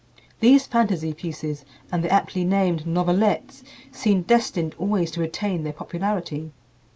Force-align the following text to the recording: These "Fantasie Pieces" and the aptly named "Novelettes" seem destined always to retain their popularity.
These 0.39 0.65
"Fantasie 0.67 1.13
Pieces" 1.15 1.63
and 1.91 2.03
the 2.03 2.11
aptly 2.11 2.43
named 2.43 2.87
"Novelettes" 2.87 3.63
seem 3.91 4.23
destined 4.23 4.73
always 4.79 5.11
to 5.11 5.21
retain 5.21 5.61
their 5.63 5.73
popularity. 5.73 6.51